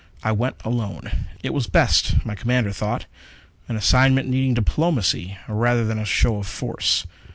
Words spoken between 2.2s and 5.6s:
my commander thought. An assignment needing diplomacy